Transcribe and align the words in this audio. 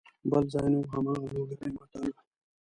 بل 0.29 0.43
ځای 0.53 0.67
نه 0.73 0.77
وو 0.79 0.91
هماغه 0.93 1.27
لوګری 1.33 1.69
متل 1.75 2.03
وو. 2.13 2.21